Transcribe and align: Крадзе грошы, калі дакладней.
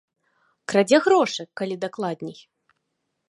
Крадзе 0.71 0.99
грошы, 1.07 1.45
калі 1.61 1.75
дакладней. 1.85 2.39